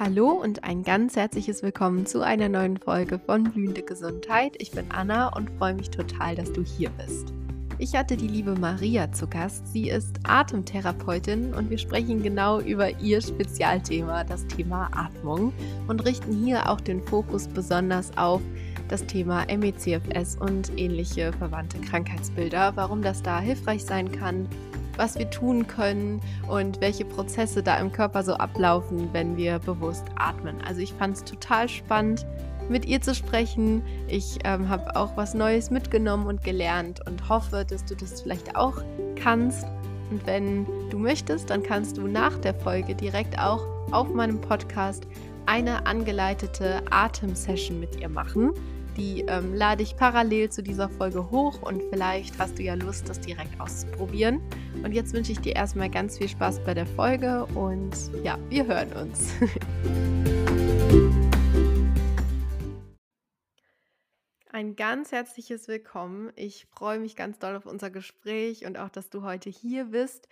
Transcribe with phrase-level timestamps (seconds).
[0.00, 4.54] Hallo und ein ganz herzliches Willkommen zu einer neuen Folge von Blühende Gesundheit.
[4.58, 7.32] Ich bin Anna und freue mich total, dass du hier bist.
[7.78, 9.66] Ich hatte die liebe Maria zu Gast.
[9.66, 15.52] Sie ist Atemtherapeutin und wir sprechen genau über ihr Spezialthema, das Thema Atmung,
[15.88, 18.40] und richten hier auch den Fokus besonders auf
[18.86, 24.48] das Thema MECFS und ähnliche verwandte Krankheitsbilder, warum das da hilfreich sein kann
[24.98, 30.04] was wir tun können und welche Prozesse da im Körper so ablaufen, wenn wir bewusst
[30.16, 30.60] atmen.
[30.66, 32.26] Also ich fand es total spannend,
[32.68, 33.82] mit ihr zu sprechen.
[34.08, 38.56] Ich ähm, habe auch was Neues mitgenommen und gelernt und hoffe, dass du das vielleicht
[38.56, 38.82] auch
[39.16, 39.64] kannst.
[40.10, 45.06] Und wenn du möchtest, dann kannst du nach der Folge direkt auch auf meinem Podcast
[45.46, 48.52] eine angeleitete Atemsession mit ihr machen.
[48.98, 53.08] Die ähm, lade ich parallel zu dieser Folge hoch und vielleicht hast du ja Lust,
[53.08, 54.42] das direkt auszuprobieren.
[54.82, 57.92] Und jetzt wünsche ich dir erstmal ganz viel Spaß bei der Folge und
[58.24, 59.34] ja, wir hören uns.
[64.50, 66.32] Ein ganz herzliches Willkommen.
[66.34, 70.26] Ich freue mich ganz doll auf unser Gespräch und auch, dass du heute hier bist.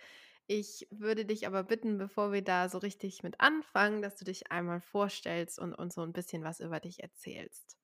[0.45, 4.51] Ich würde dich aber bitten, bevor wir da so richtig mit anfangen, dass du dich
[4.51, 7.76] einmal vorstellst und uns so ein bisschen was über dich erzählst.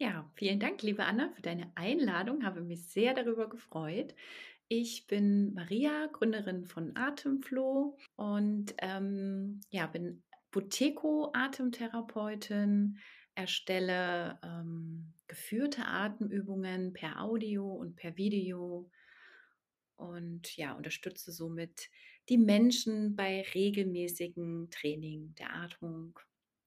[0.00, 2.44] Ja, vielen Dank, liebe Anna, für deine Einladung.
[2.44, 4.14] Habe mich sehr darüber gefreut.
[4.68, 13.00] Ich bin Maria, Gründerin von Atemflow und ähm, ja, bin Buteko-Atemtherapeutin,
[13.34, 18.88] erstelle ähm, geführte Atemübungen per Audio und per Video
[19.96, 21.90] und ja, unterstütze somit
[22.28, 26.20] die Menschen bei regelmäßigem Training der Atmung.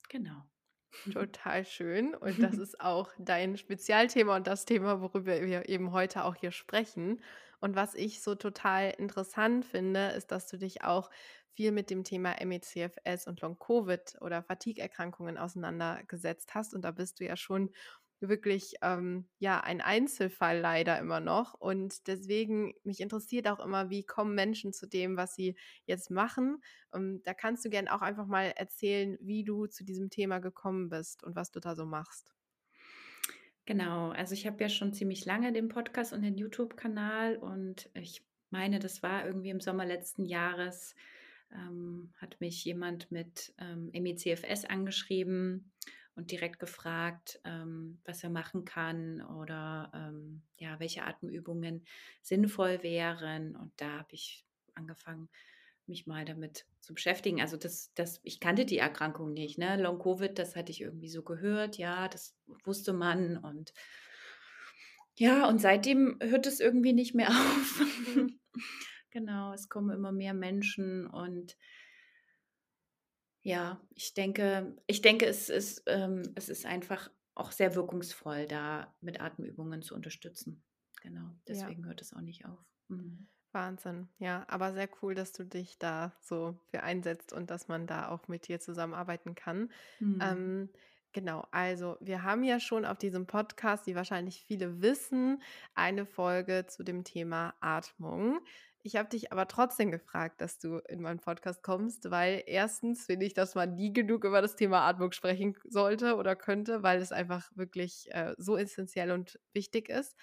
[0.10, 0.51] Genau.
[1.14, 2.16] Total schön.
[2.16, 6.52] Und das ist auch dein Spezialthema und das Thema, worüber wir eben heute auch hier
[6.52, 7.22] sprechen.
[7.59, 11.09] Und was ich so total interessant finde, ist, dass du dich auch
[11.53, 16.73] viel mit dem Thema MECFS und Long-Covid oder Fatigue-Erkrankungen auseinandergesetzt hast.
[16.73, 17.71] Und da bist du ja schon
[18.21, 21.54] wirklich ähm, ja ein Einzelfall leider immer noch.
[21.54, 25.55] Und deswegen mich interessiert auch immer, wie kommen Menschen zu dem, was sie
[25.86, 26.61] jetzt machen.
[26.92, 30.39] Und ähm, da kannst du gerne auch einfach mal erzählen, wie du zu diesem Thema
[30.39, 32.33] gekommen bist und was du da so machst.
[33.65, 38.26] Genau, also ich habe ja schon ziemlich lange den Podcast und den YouTube-Kanal und ich
[38.49, 40.95] meine, das war irgendwie im Sommer letzten Jahres,
[41.54, 45.71] ähm, hat mich jemand mit ähm, MECFS angeschrieben
[46.16, 51.86] und direkt gefragt, ähm, was er machen kann oder ähm, ja, welche Atemübungen
[52.22, 53.55] sinnvoll wären.
[53.55, 55.30] Und da habe ich angefangen,
[55.88, 57.42] mich mal damit zu beschäftigen.
[57.42, 59.58] Also das, das, ich kannte die Erkrankung nicht.
[59.58, 59.82] Ne?
[59.82, 63.73] Long Covid, das hatte ich irgendwie so gehört, ja, das wusste man und
[65.16, 67.82] ja, und seitdem hört es irgendwie nicht mehr auf.
[68.16, 68.39] Mhm.
[69.11, 71.58] genau, es kommen immer mehr Menschen und
[73.44, 78.94] ja, ich denke, ich denke, es ist, ähm, es ist einfach auch sehr wirkungsvoll, da
[79.02, 80.64] mit Atemübungen zu unterstützen.
[81.02, 81.88] Genau, deswegen ja.
[81.88, 82.60] hört es auch nicht auf.
[82.88, 83.28] Mhm.
[83.54, 87.86] Wahnsinn, ja, aber sehr cool, dass du dich da so für einsetzt und dass man
[87.86, 89.72] da auch mit dir zusammenarbeiten kann.
[90.00, 90.20] Mhm.
[90.22, 90.70] Ähm,
[91.12, 95.42] genau, also wir haben ja schon auf diesem Podcast, wie wahrscheinlich viele wissen,
[95.73, 98.40] eine Folge zu dem Thema Atmung.
[98.83, 103.27] Ich habe dich aber trotzdem gefragt, dass du in meinen Podcast kommst, weil erstens finde
[103.27, 107.11] ich, dass man nie genug über das Thema Atmung sprechen sollte oder könnte, weil es
[107.11, 110.15] einfach wirklich äh, so essentiell und wichtig ist.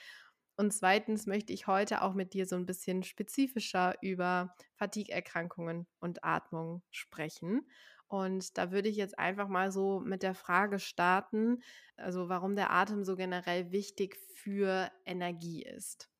[0.56, 6.24] Und zweitens möchte ich heute auch mit dir so ein bisschen spezifischer über Fatigue-Erkrankungen und
[6.24, 7.64] Atmung sprechen.
[8.08, 11.62] Und da würde ich jetzt einfach mal so mit der Frage starten,
[11.96, 16.10] also warum der Atem so generell wichtig für Energie ist.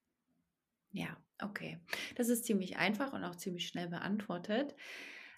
[0.99, 1.79] Ja, okay.
[2.17, 4.75] Das ist ziemlich einfach und auch ziemlich schnell beantwortet.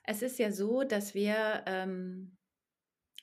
[0.05, 2.39] Es ist ja so, dass wir, ähm,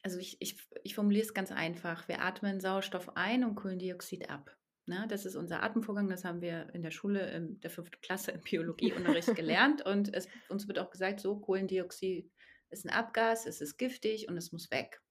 [0.03, 4.55] also ich, ich, ich formuliere es ganz einfach, wir atmen Sauerstoff ein und Kohlendioxid ab.
[4.85, 5.07] Ne?
[5.09, 8.41] Das ist unser Atemvorgang, das haben wir in der Schule in der fünften Klasse im
[8.41, 12.31] Biologieunterricht gelernt und es, uns wird auch gesagt, so Kohlendioxid
[12.69, 15.01] ist ein Abgas, es ist giftig und es muss weg.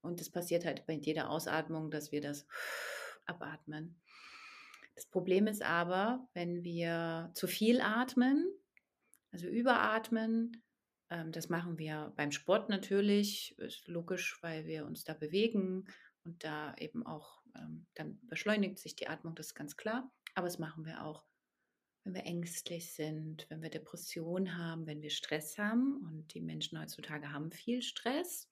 [0.00, 2.46] Und das passiert halt bei jeder Ausatmung, dass wir das
[3.26, 4.00] abatmen.
[4.98, 8.52] Das Problem ist aber, wenn wir zu viel atmen,
[9.30, 10.64] also überatmen,
[11.08, 15.84] ähm, das machen wir beim Sport natürlich, ist logisch, weil wir uns da bewegen
[16.24, 20.10] und da eben auch, ähm, dann beschleunigt sich die Atmung, das ist ganz klar.
[20.34, 21.24] Aber das machen wir auch,
[22.02, 25.98] wenn wir ängstlich sind, wenn wir Depression haben, wenn wir Stress haben.
[26.08, 28.50] Und die Menschen heutzutage haben viel Stress.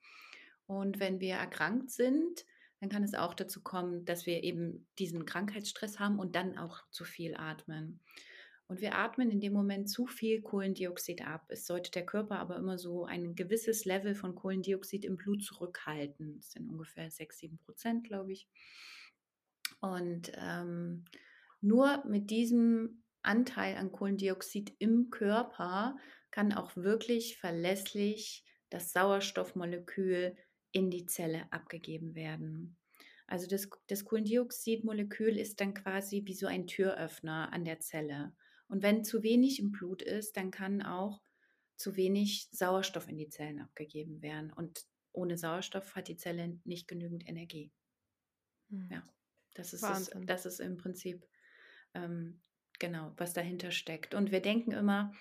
[0.66, 2.46] Und wenn wir erkrankt sind,
[2.80, 6.82] dann kann es auch dazu kommen, dass wir eben diesen Krankheitsstress haben und dann auch
[6.90, 8.00] zu viel atmen.
[8.68, 11.46] Und wir atmen in dem Moment zu viel Kohlendioxid ab.
[11.48, 16.36] Es sollte der Körper aber immer so ein gewisses Level von Kohlendioxid im Blut zurückhalten.
[16.36, 18.48] Das sind ungefähr 6, 7 Prozent, glaube ich.
[19.80, 21.04] Und ähm,
[21.60, 25.96] nur mit diesem Anteil an Kohlendioxid im Körper
[26.32, 30.36] kann auch wirklich verlässlich das Sauerstoffmolekül
[30.76, 32.76] in die Zelle abgegeben werden.
[33.26, 38.36] Also das, das Kohlendioxidmolekül ist dann quasi wie so ein Türöffner an der Zelle.
[38.68, 41.22] Und wenn zu wenig im Blut ist, dann kann auch
[41.76, 44.52] zu wenig Sauerstoff in die Zellen abgegeben werden.
[44.52, 47.72] Und ohne Sauerstoff hat die Zelle nicht genügend Energie.
[48.68, 48.90] Hm.
[48.92, 49.08] Ja,
[49.54, 51.26] das ist, es, das ist im Prinzip
[51.94, 52.42] ähm,
[52.78, 54.14] genau, was dahinter steckt.
[54.14, 55.14] Und wir denken immer,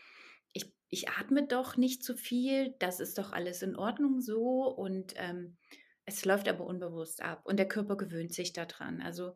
[0.56, 5.14] ich, ich atme doch nicht zu viel, das ist doch alles in Ordnung so und
[5.18, 5.58] ähm,
[6.06, 9.02] es läuft aber unbewusst ab und der Körper gewöhnt sich daran.
[9.02, 9.36] Also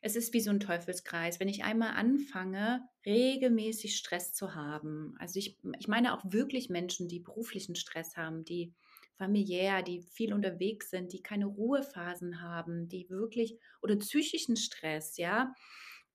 [0.00, 1.40] es ist wie so ein Teufelskreis.
[1.40, 7.08] Wenn ich einmal anfange, regelmäßig Stress zu haben, also ich, ich meine auch wirklich Menschen,
[7.08, 8.74] die beruflichen Stress haben, die
[9.16, 15.54] familiär, die viel unterwegs sind, die keine Ruhephasen haben, die wirklich oder psychischen Stress, ja,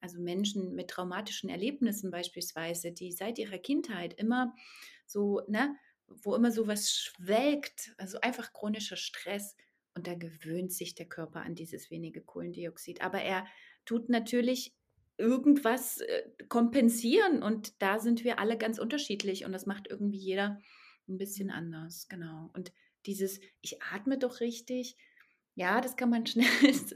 [0.02, 4.56] also Menschen mit traumatischen Erlebnissen beispielsweise, die seit ihrer Kindheit immer
[5.06, 5.76] so, ne,
[6.08, 9.56] wo immer so was schwelgt, also einfach chronischer Stress
[9.96, 13.02] und da gewöhnt sich der Körper an dieses wenige Kohlendioxid.
[13.02, 13.46] Aber er
[13.86, 14.74] tut natürlich
[15.18, 20.60] irgendwas äh, kompensieren und da sind wir alle ganz unterschiedlich und das macht irgendwie jeder
[21.08, 21.54] ein bisschen mhm.
[21.54, 22.50] anders, genau.
[22.54, 22.72] Und
[23.06, 24.96] dieses, ich atme doch richtig,
[25.56, 26.46] ja, das kann man schnell,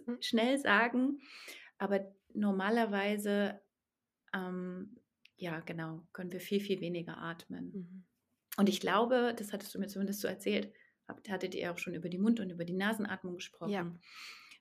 [0.06, 0.22] mhm.
[0.22, 1.20] schnell sagen,
[1.84, 3.62] aber normalerweise,
[4.34, 4.98] ähm,
[5.36, 7.72] ja, genau, können wir viel, viel weniger atmen.
[7.74, 8.04] Mhm.
[8.58, 10.74] Und ich glaube, das hattest du mir zumindest so erzählt,
[11.08, 13.72] hattet ihr auch schon über die Mund- und über die Nasenatmung gesprochen.
[13.72, 13.96] Ja.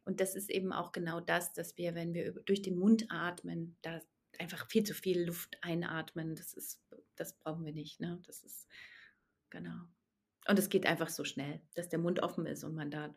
[0.05, 3.77] Und das ist eben auch genau das, dass wir, wenn wir durch den Mund atmen,
[3.83, 4.01] da
[4.39, 6.35] einfach viel zu viel Luft einatmen.
[6.35, 6.83] Das ist,
[7.15, 8.01] das brauchen wir nicht.
[8.01, 8.21] Ne?
[8.27, 8.67] Das ist
[9.51, 9.85] genau.
[10.49, 13.15] Und es geht einfach so schnell, dass der Mund offen ist und man da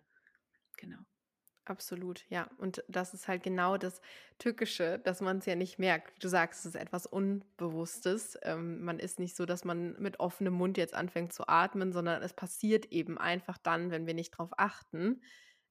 [0.78, 1.00] genau.
[1.68, 2.48] Absolut, ja.
[2.60, 4.00] Und das ist halt genau das
[4.38, 6.24] Tückische, dass man es ja nicht merkt.
[6.24, 8.38] Du sagst, es ist etwas Unbewusstes.
[8.44, 12.22] Ähm, man ist nicht so, dass man mit offenem Mund jetzt anfängt zu atmen, sondern
[12.22, 15.24] es passiert eben einfach dann, wenn wir nicht drauf achten.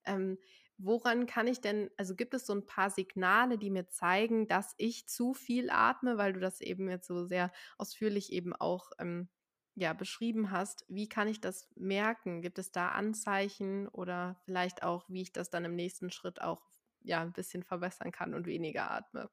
[0.05, 0.37] Ähm,
[0.77, 4.73] woran kann ich denn, also gibt es so ein paar Signale, die mir zeigen, dass
[4.77, 9.29] ich zu viel atme, weil du das eben jetzt so sehr ausführlich eben auch ähm,
[9.75, 12.41] ja, beschrieben hast, wie kann ich das merken?
[12.41, 16.63] Gibt es da Anzeichen oder vielleicht auch, wie ich das dann im nächsten Schritt auch
[17.01, 19.29] ja, ein bisschen verbessern kann und weniger atme?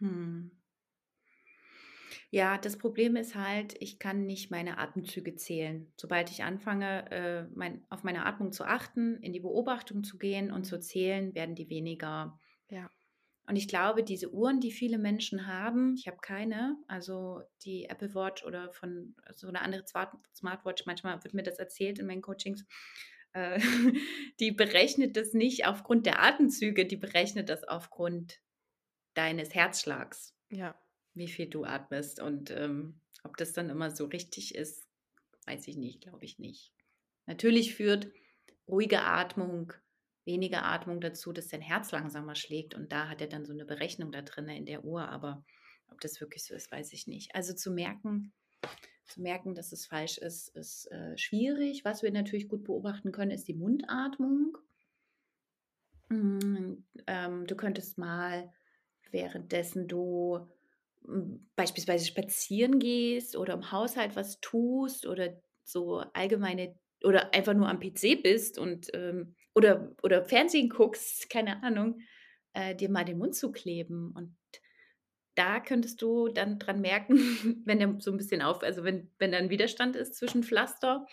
[0.00, 0.50] Hm.
[2.30, 5.92] Ja, das Problem ist halt, ich kann nicht meine Atemzüge zählen.
[5.96, 10.50] Sobald ich anfange, äh, mein, auf meine Atmung zu achten, in die Beobachtung zu gehen
[10.52, 12.38] und zu zählen, werden die weniger.
[12.68, 12.90] Ja.
[13.50, 18.14] Und ich glaube, diese Uhren, die viele Menschen haben, ich habe keine, also die Apple
[18.14, 22.64] Watch oder von so eine andere Smartwatch, manchmal wird mir das erzählt in meinen Coachings,
[23.32, 23.58] äh,
[24.38, 28.40] die berechnet das nicht aufgrund der Atemzüge, die berechnet das aufgrund
[29.14, 30.32] deines Herzschlags.
[30.50, 30.80] Ja.
[31.14, 32.22] Wie viel du atmest.
[32.22, 34.86] Und ähm, ob das dann immer so richtig ist,
[35.46, 36.72] weiß ich nicht, glaube ich nicht.
[37.26, 38.12] Natürlich führt
[38.68, 39.72] ruhige Atmung
[40.30, 42.74] weniger Atmung dazu, dass dein Herz langsamer schlägt.
[42.74, 45.08] Und da hat er dann so eine Berechnung da drin in der Uhr.
[45.08, 45.44] Aber
[45.90, 47.34] ob das wirklich so ist, weiß ich nicht.
[47.34, 48.32] Also zu merken,
[49.06, 51.84] zu merken, dass es falsch ist, ist äh, schwierig.
[51.84, 54.56] Was wir natürlich gut beobachten können, ist die Mundatmung.
[56.08, 58.52] Mm, ähm, du könntest mal,
[59.10, 60.48] währenddessen du
[61.02, 67.68] mm, beispielsweise spazieren gehst oder im Haushalt was tust oder so allgemeine oder einfach nur
[67.68, 72.00] am PC bist und ähm, oder, oder Fernsehen guckst, keine Ahnung,
[72.52, 74.12] äh, dir mal den Mund zu kleben.
[74.14, 74.36] Und
[75.34, 77.16] da könntest du dann dran merken,
[77.64, 81.06] wenn der so ein bisschen auf, also wenn, wenn da ein Widerstand ist zwischen Pflaster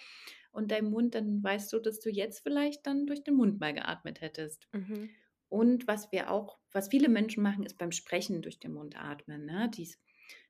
[0.52, 3.74] und deinem Mund, dann weißt du, dass du jetzt vielleicht dann durch den Mund mal
[3.74, 4.68] geatmet hättest.
[4.74, 5.10] Mhm.
[5.50, 9.46] Und was wir auch, was viele Menschen machen, ist beim Sprechen durch den Mund atmen.
[9.46, 9.72] Ne?
[9.74, 9.98] Dies,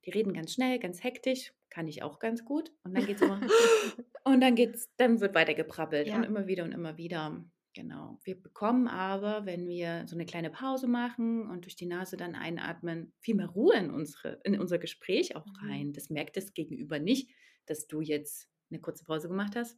[0.06, 2.72] die reden ganz schnell, ganz hektisch, kann ich auch ganz gut.
[2.84, 3.40] Und dann geht's immer,
[4.24, 6.16] und dann geht's, dann wird weiter geprabbelt ja.
[6.16, 7.46] und immer wieder und immer wieder.
[7.78, 8.18] Genau.
[8.24, 12.34] Wir bekommen aber, wenn wir so eine kleine Pause machen und durch die Nase dann
[12.34, 15.70] einatmen, viel mehr Ruhe in, unsere, in unser Gespräch auch mhm.
[15.70, 15.94] rein.
[15.94, 17.30] Das merkt das Gegenüber nicht,
[17.68, 19.78] dass du jetzt eine kurze Pause gemacht hast,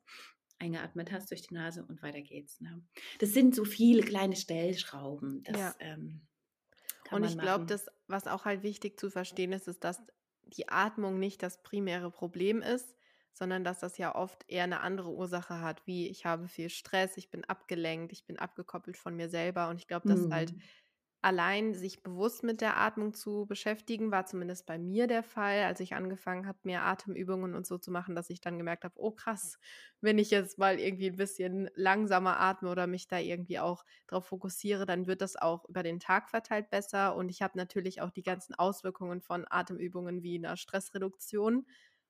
[0.60, 2.62] eingeatmet hast durch die Nase und weiter geht's.
[2.62, 2.82] Ne?
[3.20, 5.44] Das sind so viele kleine Stellschrauben.
[5.44, 5.76] Das, ja.
[5.80, 6.22] ähm,
[7.12, 10.02] und ich glaube, das, was auch halt wichtig zu verstehen ist, ist, dass
[10.44, 12.96] die Atmung nicht das primäre Problem ist,
[13.40, 17.18] sondern dass das ja oft eher eine andere Ursache hat, wie ich habe viel Stress,
[17.18, 20.34] ich bin abgelenkt, ich bin abgekoppelt von mir selber und ich glaube, dass halt mhm.
[20.34, 20.56] halt
[21.22, 25.82] allein sich bewusst mit der Atmung zu beschäftigen, war zumindest bei mir der Fall, als
[25.82, 29.12] ich angefangen habe, mehr Atemübungen und so zu machen, dass ich dann gemerkt habe, oh
[29.12, 29.60] krass,
[30.00, 34.28] wenn ich jetzt mal irgendwie ein bisschen langsamer atme oder mich da irgendwie auch darauf
[34.28, 37.16] fokussiere, dann wird das auch über den Tag verteilt besser.
[37.16, 41.66] Und ich habe natürlich auch die ganzen Auswirkungen von Atemübungen wie einer Stressreduktion.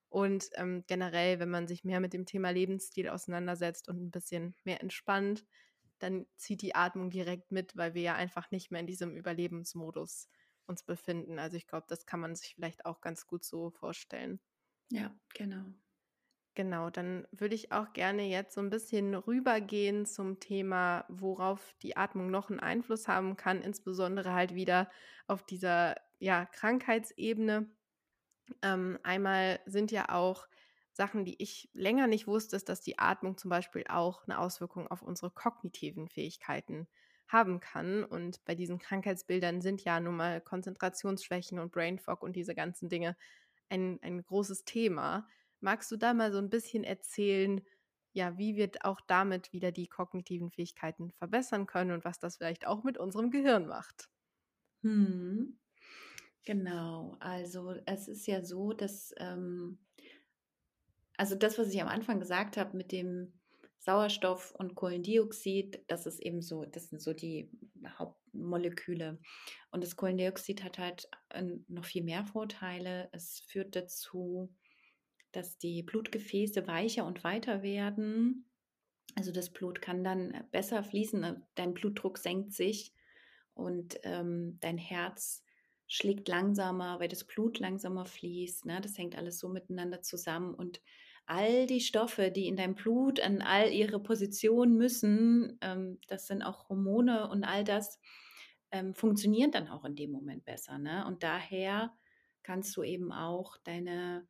[0.09, 4.55] Und ähm, generell, wenn man sich mehr mit dem Thema Lebensstil auseinandersetzt und ein bisschen
[4.63, 5.45] mehr entspannt,
[5.99, 10.29] dann zieht die Atmung direkt mit, weil wir ja einfach nicht mehr in diesem Überlebensmodus
[10.65, 11.39] uns befinden.
[11.39, 14.39] Also ich glaube, das kann man sich vielleicht auch ganz gut so vorstellen.
[14.91, 15.73] Ja, genau.
[16.55, 21.95] Genau, dann würde ich auch gerne jetzt so ein bisschen rübergehen zum Thema, worauf die
[21.95, 24.89] Atmung noch einen Einfluss haben kann, insbesondere halt wieder
[25.27, 27.69] auf dieser ja, Krankheitsebene.
[28.61, 30.47] Ähm, einmal sind ja auch
[30.91, 34.87] Sachen, die ich länger nicht wusste, ist, dass die Atmung zum Beispiel auch eine Auswirkung
[34.87, 36.87] auf unsere kognitiven Fähigkeiten
[37.27, 38.03] haben kann.
[38.03, 42.89] Und bei diesen Krankheitsbildern sind ja nun mal Konzentrationsschwächen und Brain Fog und diese ganzen
[42.89, 43.15] Dinge
[43.69, 45.27] ein, ein großes Thema.
[45.59, 47.61] Magst du da mal so ein bisschen erzählen,
[48.13, 52.65] ja, wie wir auch damit wieder die kognitiven Fähigkeiten verbessern können und was das vielleicht
[52.67, 54.09] auch mit unserem Gehirn macht?
[54.83, 55.53] Hm.
[56.45, 59.77] Genau, also es ist ja so, dass ähm,
[61.17, 63.33] also das, was ich am Anfang gesagt habe mit dem
[63.79, 67.49] Sauerstoff und Kohlendioxid, das ist eben so, das sind so die
[67.85, 69.19] Hauptmoleküle.
[69.71, 73.09] Und das Kohlendioxid hat halt äh, noch viel mehr Vorteile.
[73.11, 74.53] Es führt dazu,
[75.31, 78.45] dass die Blutgefäße weicher und weiter werden.
[79.15, 82.93] Also das Blut kann dann besser fließen, dein Blutdruck senkt sich
[83.53, 85.43] und ähm, dein Herz
[85.89, 88.65] schlägt langsamer, weil das Blut langsamer fließt.
[88.65, 88.79] Ne?
[88.79, 90.81] Das hängt alles so miteinander zusammen und
[91.25, 96.41] all die Stoffe, die in deinem Blut an all ihre Positionen müssen, ähm, das sind
[96.41, 97.99] auch Hormone und all das,
[98.71, 100.77] ähm, funktioniert dann auch in dem Moment besser.
[100.77, 101.05] Ne?
[101.05, 101.93] Und daher
[102.43, 104.27] kannst du eben auch deine,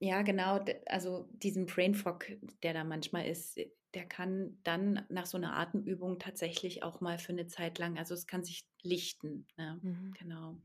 [0.00, 2.26] ja genau, also diesen Brain Fog,
[2.62, 3.58] der da manchmal ist,
[3.94, 8.14] der kann dann nach so einer Atemübung tatsächlich auch mal für eine Zeit lang, also
[8.14, 9.46] es kann sich lichten.
[9.56, 9.80] Ne?
[9.82, 10.12] Mhm.
[10.18, 10.56] Genau.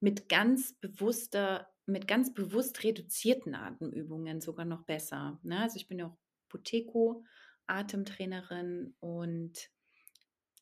[0.00, 5.40] Mit ganz bewusster mit ganz bewusst reduzierten Atemübungen sogar noch besser.
[5.42, 5.60] Ne?
[5.60, 6.16] Also ich bin ja auch
[6.48, 7.24] Boteco
[7.66, 9.70] Atemtrainerin und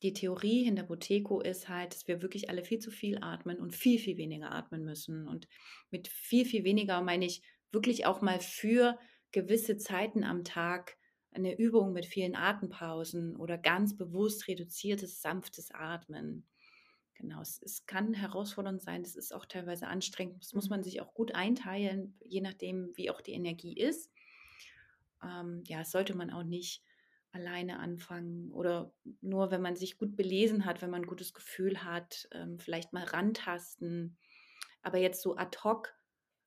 [0.01, 3.75] die Theorie hinter Boteco ist halt, dass wir wirklich alle viel zu viel atmen und
[3.75, 5.27] viel, viel weniger atmen müssen.
[5.27, 5.47] Und
[5.91, 8.97] mit viel, viel weniger meine ich wirklich auch mal für
[9.31, 10.97] gewisse Zeiten am Tag
[11.31, 16.47] eine Übung mit vielen Atempausen oder ganz bewusst reduziertes, sanftes Atmen.
[17.13, 20.77] Genau, es, es kann herausfordernd sein, es ist auch teilweise anstrengend, das muss mhm.
[20.77, 24.11] man sich auch gut einteilen, je nachdem, wie auch die Energie ist.
[25.21, 26.81] Ähm, ja, sollte man auch nicht
[27.31, 31.83] alleine anfangen oder nur, wenn man sich gut belesen hat, wenn man ein gutes Gefühl
[31.83, 34.17] hat, ähm, vielleicht mal rantasten.
[34.81, 35.93] Aber jetzt so ad hoc,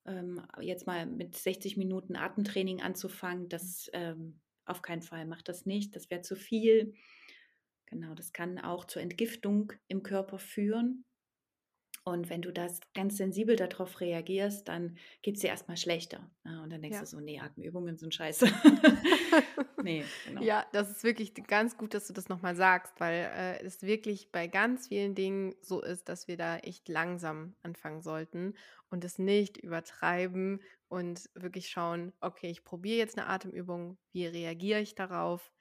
[0.07, 5.67] ähm, jetzt mal mit 60 Minuten Atemtraining anzufangen, das ähm, auf keinen Fall macht das
[5.67, 6.95] nicht, das wäre zu viel.
[7.87, 11.05] Genau, das kann auch zur Entgiftung im Körper führen.
[12.05, 16.29] Und wenn du das ganz sensibel darauf reagierst, dann geht es dir erstmal schlechter.
[16.43, 16.61] Ne?
[16.63, 17.01] Und dann denkst ja.
[17.03, 18.47] du so, nee, Atemübungen sind scheiße.
[19.85, 20.43] nee, genau.
[20.43, 24.33] Ja, das ist wirklich ganz gut, dass du das nochmal sagst, weil äh, es wirklich
[24.33, 28.55] bei ganz vielen Dingen so ist, dass wir da echt langsam anfangen sollten
[28.91, 34.81] und es nicht übertreiben und wirklich schauen, okay, ich probiere jetzt eine Atemübung, wie reagiere
[34.81, 35.53] ich darauf?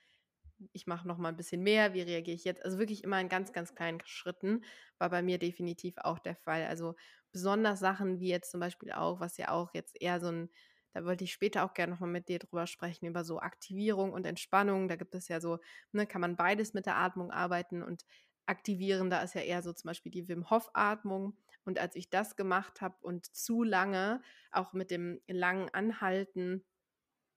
[0.73, 2.63] Ich mache noch mal ein bisschen mehr, wie reagiere ich jetzt?
[2.65, 4.63] Also wirklich immer in ganz, ganz kleinen Schritten
[4.97, 6.65] war bei mir definitiv auch der Fall.
[6.65, 6.95] Also
[7.31, 10.49] besonders Sachen wie jetzt zum Beispiel auch, was ja auch jetzt eher so ein,
[10.93, 14.11] da wollte ich später auch gerne noch mal mit dir drüber sprechen, über so Aktivierung
[14.13, 14.87] und Entspannung.
[14.87, 15.59] Da gibt es ja so,
[15.91, 18.05] ne, kann man beides mit der Atmung arbeiten und
[18.45, 21.37] aktivieren, da ist ja eher so zum Beispiel die Wim Hof-Atmung.
[21.63, 26.65] Und als ich das gemacht habe und zu lange, auch mit dem langen Anhalten,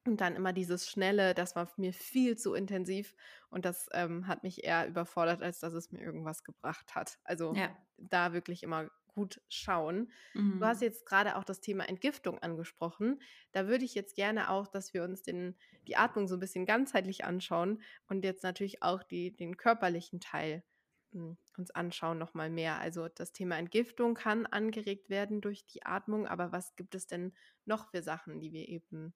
[0.07, 3.15] und dann immer dieses Schnelle, das war mir viel zu intensiv
[3.51, 7.19] und das ähm, hat mich eher überfordert, als dass es mir irgendwas gebracht hat.
[7.25, 7.75] Also ja.
[7.97, 10.11] da wirklich immer gut schauen.
[10.35, 10.59] Mhm.
[10.59, 10.89] Du hast mhm.
[10.89, 13.23] jetzt gerade auch das Thema Entgiftung angesprochen.
[13.53, 15.57] Da würde ich jetzt gerne auch, dass wir uns den,
[15.87, 20.65] die Atmung so ein bisschen ganzheitlich anschauen und jetzt natürlich auch die, den körperlichen Teil
[21.13, 22.79] hm, uns anschauen noch mal mehr.
[22.81, 27.33] Also das Thema Entgiftung kann angeregt werden durch die Atmung, aber was gibt es denn
[27.65, 29.15] noch für Sachen, die wir eben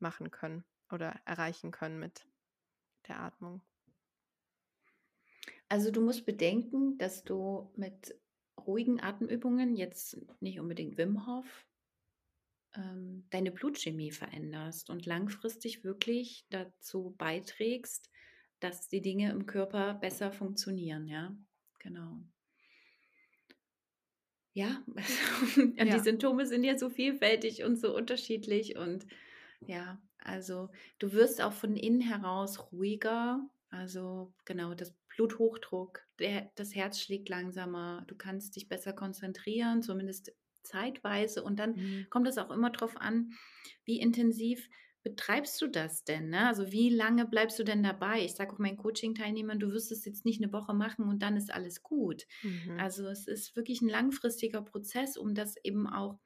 [0.00, 2.26] machen können oder erreichen können mit
[3.08, 3.62] der Atmung?
[5.68, 8.18] Also du musst bedenken, dass du mit
[8.66, 11.66] ruhigen Atemübungen, jetzt nicht unbedingt Wim Hof,
[12.74, 18.10] ähm, deine Blutchemie veränderst und langfristig wirklich dazu beiträgst,
[18.60, 21.36] dass die Dinge im Körper besser funktionieren, ja.
[21.78, 22.20] genau.
[24.54, 24.82] Ja,
[25.78, 25.98] und die Ja.
[25.98, 29.06] Symptome sind ja so vielfältig und so unterschiedlich und
[29.60, 33.48] ja, also du wirst auch von innen heraus ruhiger.
[33.70, 40.32] Also genau, das Bluthochdruck, der, das Herz schlägt langsamer, du kannst dich besser konzentrieren, zumindest
[40.62, 41.42] zeitweise.
[41.42, 42.06] Und dann Mhm.
[42.10, 43.30] kommt es auch immer darauf an,
[43.84, 44.68] wie intensiv
[45.02, 46.30] betreibst du das denn?
[46.30, 46.46] Ne?
[46.48, 48.24] Also wie lange bleibst du denn dabei?
[48.24, 51.36] Ich sage auch meinen Coaching-Teilnehmern, du wirst es jetzt nicht eine Woche machen und dann
[51.36, 52.26] ist alles gut.
[52.42, 52.86] Mhm.
[52.86, 56.18] Also es ist wirklich ein langfristiger Prozess, um das eben auch,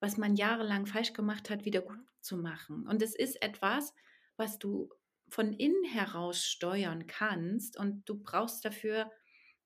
[0.00, 2.86] was man jahrelang falsch gemacht hat, wieder gut zu machen.
[2.86, 3.94] Und es ist etwas,
[4.36, 4.90] was du
[5.28, 9.10] von innen heraus steuern kannst und du brauchst dafür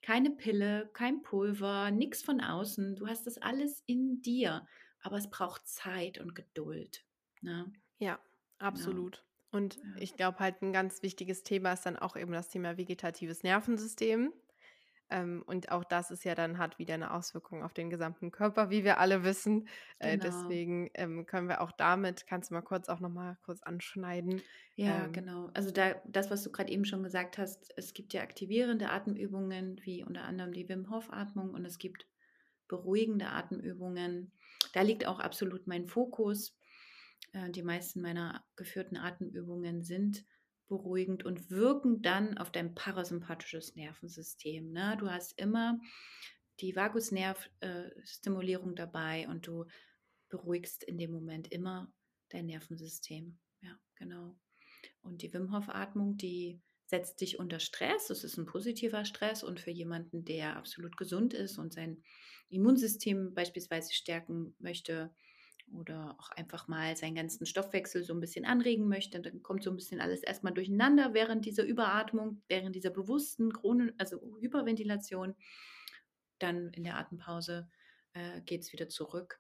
[0.02, 2.96] keine Pille, kein Pulver, nichts von außen.
[2.96, 4.66] Du hast das alles in dir,
[5.00, 7.04] aber es braucht Zeit und Geduld.
[7.40, 7.72] Ne?
[7.98, 8.20] Ja,
[8.58, 9.24] absolut.
[9.50, 9.96] Und Ja.
[9.96, 14.32] ich glaube halt ein ganz wichtiges Thema ist dann auch eben das Thema vegetatives Nervensystem.
[15.12, 18.70] Ähm, und auch das ist ja dann hat wieder eine Auswirkung auf den gesamten Körper,
[18.70, 19.68] wie wir alle wissen.
[19.98, 20.18] Äh, Genau.
[20.18, 24.42] deswegen, ähm, können wir auch damit kannst du mal kurz auch noch mal kurz anschneiden.
[24.74, 25.50] Ja, Ähm, genau.
[25.54, 29.78] Also da, das, was du gerade eben schon gesagt hast, es gibt ja aktivierende Atemübungen,
[29.84, 32.06] wie unter anderem die Wim Hof Atmung und es gibt
[32.68, 34.32] beruhigende Atemübungen.
[34.72, 36.56] Da liegt auch absolut mein Fokus.
[37.32, 40.24] Äh, Die meisten meiner geführten Atemübungen sind
[40.72, 44.72] beruhigend und wirken dann auf dein parasympathisches Nervensystem.
[44.72, 44.96] Ne?
[44.98, 45.78] Du hast immer
[46.60, 49.66] die Vagusnervstimulierung dabei und du
[50.30, 51.92] beruhigst in dem Moment immer
[52.30, 53.38] dein Nervensystem.
[53.60, 54.34] Ja, genau.
[55.02, 58.06] Und die Wim Hof Atmung, die setzt dich unter Stress.
[58.06, 62.02] Das ist ein positiver Stress und für jemanden, der absolut gesund ist und sein
[62.48, 65.14] Immunsystem beispielsweise stärken möchte
[65.74, 69.70] oder auch einfach mal seinen ganzen Stoffwechsel so ein bisschen anregen möchte, dann kommt so
[69.70, 75.34] ein bisschen alles erstmal durcheinander während dieser Überatmung, während dieser bewussten Chrono also Hyperventilation.
[76.38, 77.68] Dann in der Atempause
[78.14, 79.38] äh, geht es wieder zurück.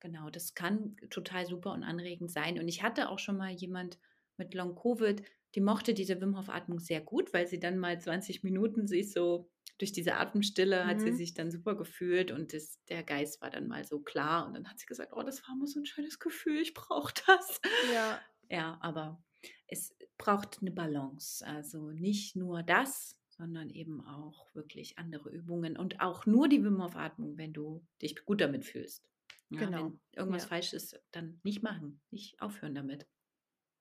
[0.00, 2.58] Genau, das kann total super und anregend sein.
[2.58, 3.98] Und ich hatte auch schon mal jemand
[4.36, 5.22] mit Long Covid,
[5.54, 9.12] die mochte diese Wim Hof Atmung sehr gut, weil sie dann mal 20 Minuten sich
[9.12, 9.50] so
[9.80, 11.16] durch diese Atemstille hat sie mhm.
[11.16, 14.68] sich dann super gefühlt und das, der Geist war dann mal so klar und dann
[14.68, 17.60] hat sie gesagt, oh, das war mal so ein schönes Gefühl, ich brauche das.
[17.92, 18.20] Ja.
[18.52, 19.22] Ja, aber
[19.68, 21.46] es braucht eine Balance.
[21.46, 26.82] Also nicht nur das, sondern eben auch wirklich andere Übungen und auch nur die Wim
[26.82, 29.04] Hof Atmung, wenn du dich gut damit fühlst.
[29.50, 29.84] Ja, Genau.
[29.84, 30.48] wenn irgendwas Ja.
[30.48, 33.06] falsch ist, dann nicht machen, nicht aufhören damit,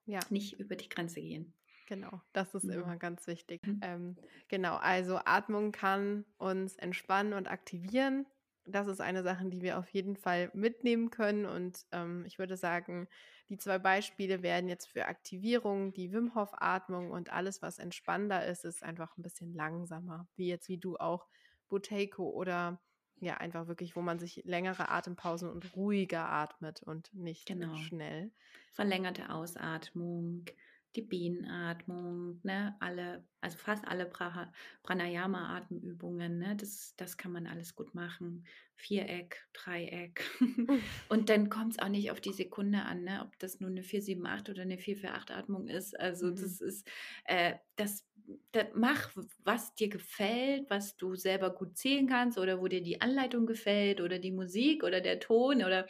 [0.06, 0.20] Ja.
[0.30, 1.56] nicht über die Grenze gehen.
[1.90, 2.70] Genau, das ist Mhm.
[2.70, 3.62] immer ganz wichtig.
[3.66, 3.82] Mhm.
[3.82, 8.28] Ähm, genau, also Atmung kann uns entspannen und aktivieren.
[8.66, 11.48] Das ist eine Sache, die wir auf jeden Fall mitnehmen können.
[11.48, 13.08] Und ähm, ich würde sagen,
[13.50, 18.46] die zwei Beispiele werden jetzt für Aktivierung, die Wim Hof Atmung und alles, was entspannender
[18.46, 20.28] ist, ist einfach ein bisschen langsamer.
[20.36, 21.28] Wie jetzt, wie du auch
[21.70, 22.84] Buteyko oder
[23.22, 27.72] ja, einfach wirklich, wo man sich längere Atempausen und ruhiger atmet und nicht Genau.
[27.72, 28.32] schnell.
[28.74, 30.46] Verlängerte Ausatmung,
[30.96, 34.52] die Bienenatmung, ne, alle, also fast alle Praha-
[34.84, 38.46] Pranayama-Atemübungen, ne, das, das kann man alles gut machen.
[38.76, 40.24] Viereck, Dreieck.
[41.10, 43.84] Und dann kommt es auch nicht auf die Sekunde an, ne, ob das nur eine
[43.84, 46.00] 478 oder eine 448-Atmung ist.
[46.00, 46.32] Also Mhm.
[46.32, 46.88] das ist,
[47.26, 48.08] äh, das,
[48.52, 49.12] das mach,
[49.44, 54.02] was dir gefällt, was du selber gut zählen kannst oder wo dir die Anleitung gefällt
[54.02, 55.88] oder die Musik oder der Ton oder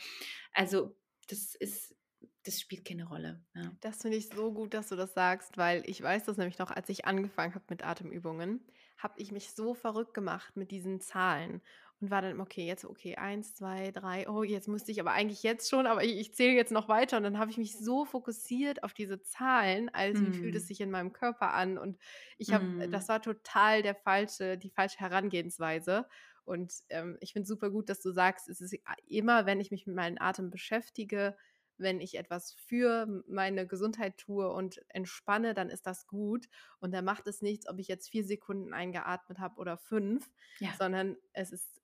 [0.54, 0.96] also
[1.28, 1.96] das ist,
[2.44, 3.46] das spielt keine Rolle.
[3.56, 3.72] Ja.
[3.82, 6.70] Das finde ich so gut, dass du das sagst, weil ich weiß das nämlich noch,
[6.72, 8.66] als ich angefangen habe mit Atemübungen,
[8.98, 11.62] habe ich mich so verrückt gemacht mit diesen Zahlen
[12.02, 15.44] und war dann okay, jetzt okay, eins, zwei, drei, oh, jetzt müsste ich aber eigentlich
[15.44, 18.04] jetzt schon, aber ich, ich zähle jetzt noch weiter und dann habe ich mich so
[18.04, 21.98] fokussiert auf diese Zahlen, als wie fühlt es Mm, sich in meinem Körper an und
[22.38, 26.06] ich habe, das mm, war total der falsche, die falsche Herangehensweise
[26.44, 28.76] und ähm, ich finde super gut, dass du sagst, es ist
[29.08, 31.38] immer, wenn ich mich mit meinem Atem beschäftige,
[31.80, 36.48] wenn ich etwas für meine Gesundheit tue und entspanne, dann ist das gut.
[36.80, 40.74] Und da macht es nichts, ob ich jetzt vier Sekunden eingeatmet habe oder fünf, ja,
[40.78, 41.82] sondern es ist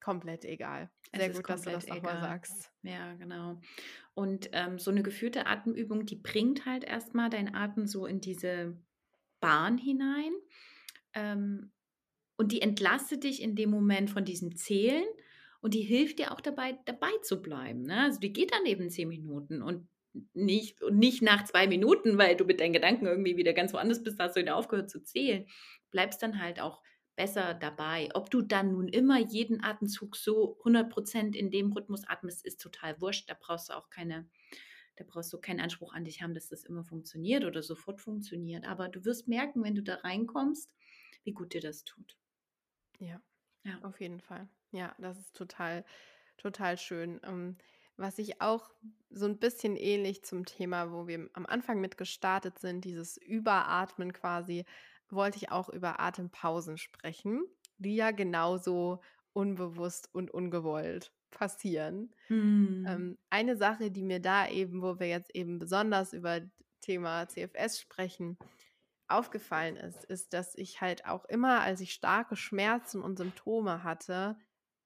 [0.00, 0.90] komplett egal.
[1.14, 2.70] Sehr gut, dass du das nochmal sagst.
[2.82, 3.60] Ja, genau.
[4.14, 8.76] Und ähm, so eine geführte Atemübung, die bringt halt erstmal deinen Atem so in diese
[9.40, 10.32] Bahn hinein.
[11.14, 11.72] Ähm,
[12.36, 15.04] und die entlastet dich in dem Moment von diesem Zählen
[15.60, 17.82] und die hilft dir auch dabei, dabei zu bleiben.
[17.82, 18.02] Ne?
[18.02, 19.88] Also die geht dann eben zehn Minuten und
[20.34, 24.02] nicht, und nicht nach zwei Minuten, weil du mit deinen Gedanken irgendwie wieder ganz woanders
[24.02, 25.46] bist, hast du wieder aufgehört zu zählen.
[25.90, 26.82] Bleibst dann halt auch
[27.16, 28.08] besser dabei.
[28.14, 33.00] Ob du dann nun immer jeden Atemzug so 100% in dem Rhythmus atmest, ist total
[33.00, 33.28] wurscht.
[33.28, 34.28] Da brauchst du auch keine,
[34.96, 38.66] da brauchst du keinen Anspruch an dich haben, dass das immer funktioniert oder sofort funktioniert.
[38.66, 40.72] Aber du wirst merken, wenn du da reinkommst,
[41.24, 42.16] wie gut dir das tut.
[43.00, 43.20] Ja,
[43.64, 43.78] Ja.
[43.82, 44.48] Auf jeden Fall.
[44.72, 45.84] Ja, das ist total,
[46.36, 47.20] total schön.
[47.24, 47.56] Ähm,
[47.96, 48.70] was ich auch
[49.10, 54.12] so ein bisschen ähnlich zum Thema, wo wir am Anfang mit gestartet sind, dieses Überatmen
[54.12, 54.64] quasi,
[55.10, 57.42] wollte ich auch über Atempausen sprechen,
[57.78, 59.00] die ja genauso
[59.32, 62.14] unbewusst und ungewollt passieren.
[62.28, 62.86] Mhm.
[62.88, 66.40] Ähm, eine Sache, die mir da eben, wo wir jetzt eben besonders über
[66.80, 68.38] Thema CFS sprechen,
[69.08, 74.36] aufgefallen ist, ist, dass ich halt auch immer, als ich starke Schmerzen und Symptome hatte,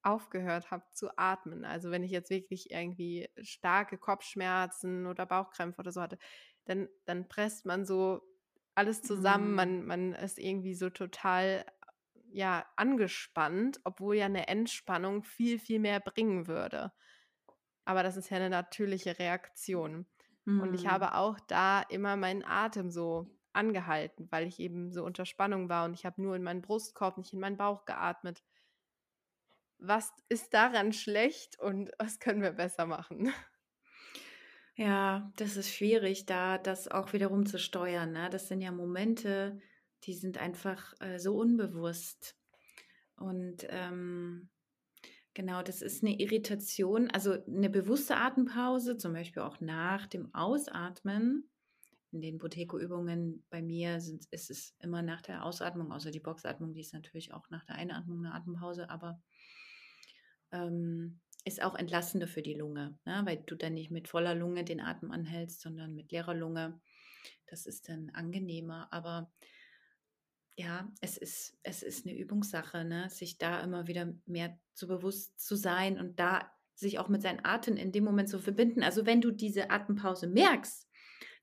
[0.02, 1.64] aufgehört habe zu atmen.
[1.64, 6.18] Also wenn ich jetzt wirklich irgendwie starke Kopfschmerzen oder Bauchkrämpfe oder so hatte,
[6.64, 8.22] dann, dann presst man so
[8.74, 9.54] alles zusammen, Mhm.
[9.54, 11.64] man, man ist irgendwie so total
[12.30, 16.92] ja angespannt, obwohl ja eine Entspannung viel, viel mehr bringen würde.
[17.84, 20.06] Aber das ist ja eine natürliche Reaktion.
[20.56, 20.86] Und ich Mhm.
[20.86, 25.84] habe auch da immer meinen Atem so angehalten, weil ich eben so unter Spannung war
[25.84, 28.42] und ich habe nur in meinen Brustkorb, nicht in meinen Bauch geatmet.
[29.84, 33.32] Was ist daran schlecht und was können wir besser machen?
[34.76, 38.30] Ja, das ist schwierig, da das auch wiederum zu steuern, ne?
[38.30, 39.60] Das sind ja Momente,
[40.04, 42.36] die sind einfach, äh, so unbewusst.
[43.16, 44.48] Und, ähm,
[45.34, 51.50] genau, das ist eine Irritation also, eine bewusste Atempause, zum Beispiel auch nach dem Ausatmen.
[52.12, 56.74] In den Buteyko-Übungen bei mir sind ist es immer nach der Ausatmung, außer die Boxatmung,
[56.74, 59.20] die ist natürlich auch nach der Einatmung eine Atempause, aber,
[60.52, 64.64] ähm, ist auch entlastender für die Lunge, ne, weil du dann nicht mit voller Lunge
[64.64, 66.80] den Atem anhältst, sondern mit leerer Lunge.
[67.46, 69.32] Das ist dann angenehmer, aber
[70.56, 75.40] ja, es ist es ist 'ne Übungssache, ne, sich da immer wieder mehr zu bewusst
[75.40, 78.82] zu sein und da sich auch mit seinem Atem in dem Moment zu verbinden.
[78.82, 80.88] Also, wenn du diese Atempause merkst,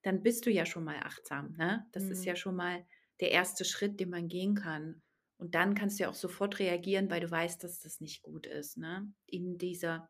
[0.04, 1.88] dann bist du ja schon mal achtsam, ne?
[1.91, 2.38] Das ist ja Mhm.
[2.38, 2.86] schon mal
[3.19, 5.02] der erste Schritt, den man gehen kann.
[5.39, 8.45] Und dann kannst du ja auch sofort reagieren, weil du weißt, dass das nicht gut
[8.47, 9.12] ist, ne?
[9.25, 10.10] In dieser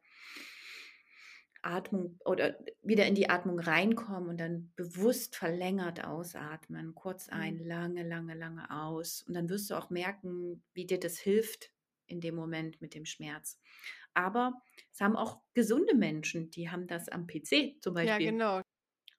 [1.62, 6.96] Atmung oder wieder in die Atmung reinkommen und dann bewusst verlängert ausatmen.
[6.96, 7.60] Kurz ein, Mhm.
[7.60, 9.22] lange, lange, lange aus.
[9.24, 11.72] Und dann wirst du auch merken, wie dir das hilft
[12.08, 13.60] in dem Moment mit dem Schmerz.
[14.14, 14.62] Aber
[14.94, 18.22] es haben auch gesunde Menschen, die haben das am PC zum Ja, Beispiel.
[18.22, 18.62] genau.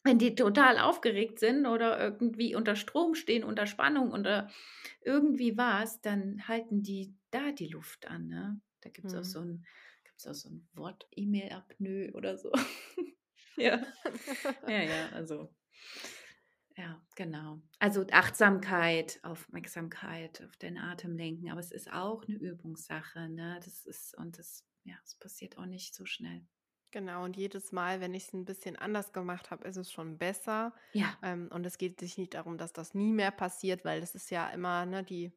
[0.04, 4.48] Wenn die total aufgeregt sind oder irgendwie unter Strom stehen, unter Spannung, unter
[5.02, 8.60] irgendwie was, dann halten die da die Luft an, ne?
[8.80, 9.24] Da gibt's auch Mhm.
[9.24, 9.66] so 'n
[10.04, 12.50] gibt's auch so 'n Wort, E-Mail-Apnoe oder so.
[13.56, 13.80] Ja.
[14.66, 15.54] Ja, ja, also
[16.76, 17.60] ja, genau.
[17.78, 23.60] Also, Achtsamkeit, Aufmerksamkeit auf den Atem lenken, aber es ist auch 'ne Übungssache, ne?
[23.64, 26.46] Das ist und das ja, es passiert auch nicht so schnell.
[26.92, 30.18] Genau, und jedes Mal, wenn ich es ein bisschen anders gemacht habe, ist es schon
[30.18, 30.74] besser.
[30.92, 34.14] Ja, Ähm, und es geht sich nicht darum, dass das nie mehr passiert, weil das
[34.16, 35.32] ist ja immer, ne, die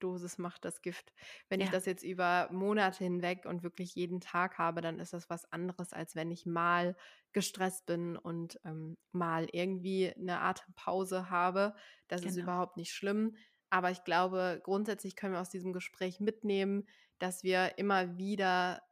[0.00, 1.12] Dosis macht das Gift.
[1.48, 5.12] Wenn ich ja, das jetzt über Monate hinweg und wirklich jeden Tag habe, dann ist
[5.12, 6.96] das was anderes, als wenn ich mal
[7.32, 11.74] gestresst bin und, ähm, mal irgendwie eine Atempause habe.
[12.08, 12.42] Das ist genau.
[12.42, 13.36] überhaupt nicht schlimm.
[13.70, 16.86] Aber ich glaube, grundsätzlich können wir aus diesem Gespräch mitnehmen,
[17.18, 18.82] dass wir immer wieder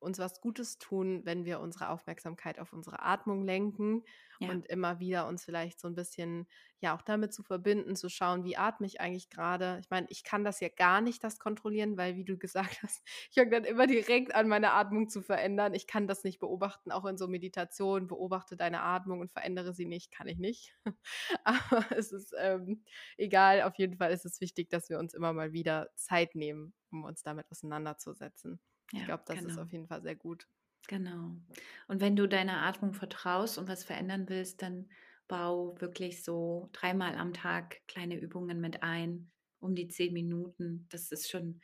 [0.00, 4.02] uns was Gutes tun, wenn wir unsere Aufmerksamkeit auf unsere Atmung lenken
[4.38, 6.46] Ja, und immer wieder uns vielleicht so ein bisschen,
[6.80, 9.78] ja, auch damit zu verbinden, zu schauen, wie atme ich eigentlich gerade.
[9.80, 13.06] Ich meine, ich kann das ja gar nicht, das kontrollieren, weil, wie du gesagt hast,
[13.30, 15.74] ich fange dann immer direkt an, meine Atmung zu verändern.
[15.74, 19.86] Ich kann das nicht beobachten, auch in so Meditationen, beobachte deine Atmung und verändere sie
[19.86, 20.74] nicht, kann ich nicht.
[21.44, 22.84] Aber es ist, ähm,
[23.16, 26.74] egal, auf jeden Fall ist es wichtig, dass wir uns immer mal wieder Zeit nehmen,
[26.90, 28.60] um uns damit auseinanderzusetzen.
[28.94, 29.58] Ich ja, glaube, das ist genau.
[29.58, 30.48] auf jeden Fall sehr gut.
[30.88, 31.36] Genau.
[31.88, 34.90] Und wenn du deiner Atmung vertraust und was verändern willst, dann
[35.28, 40.86] bau wirklich so dreimal am Tag kleine Übungen mit ein, um die 10 Minuten.
[40.90, 41.60] Das ist schon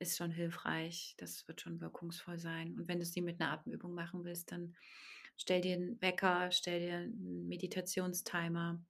[0.00, 1.14] ist schon hilfreich.
[1.18, 2.74] Das wird schon wirkungsvoll sein.
[2.78, 4.74] Und wenn du sie mit einer Atemübung machen willst, dann
[5.36, 8.82] stell dir 'n Wecker, stell dir 'n Meditationstimer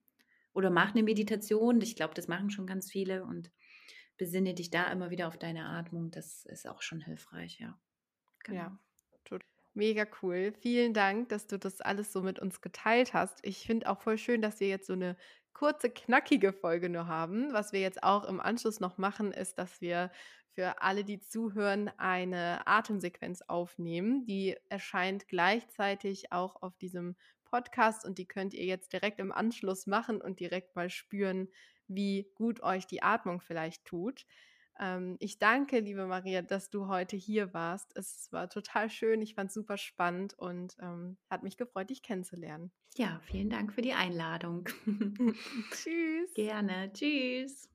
[0.54, 1.80] oder mach eine Meditation.
[1.82, 3.50] Ich glaube, das machen schon ganz viele und
[4.16, 6.10] besinne dich da immer wieder auf deine Atmung.
[6.10, 7.78] Das ist auch schon hilfreich, ja.
[8.48, 8.78] Ja, Genau.
[9.24, 9.42] tot
[9.74, 10.52] mega cool.
[10.60, 13.40] Vielen Dank, dass du das alles so mit uns geteilt hast.
[13.44, 15.16] Ich finde auch voll schön, dass wir jetzt so eine
[15.52, 17.52] kurze, knackige Folge nur haben.
[17.52, 20.10] Was wir jetzt auch im Anschluss noch machen, ist, dass wir
[20.54, 24.24] für alle, die zuhören, eine Atemsequenz aufnehmen.
[24.26, 29.86] Die erscheint gleichzeitig auch auf diesem Podcast und die könnt ihr jetzt direkt im Anschluss
[29.86, 31.48] machen und direkt mal spüren,
[31.88, 34.26] wie gut euch die Atmung vielleicht tut.
[34.78, 37.96] Ähm, ich danke, liebe Maria, dass du heute hier warst.
[37.96, 39.22] Es war total schön.
[39.22, 42.72] Ich fand es super spannend und ähm, hat mich gefreut, dich kennenzulernen.
[42.96, 44.68] Ja, vielen Dank für die Einladung.
[45.70, 46.32] Tschüss.
[46.34, 46.92] Gerne.
[46.92, 47.73] Tschüss.